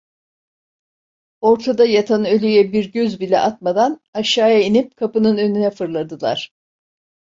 [1.41, 6.51] Ortada yatan ölüye bir göz bile atmadan aşağıya inip kapının önüne fırladılar.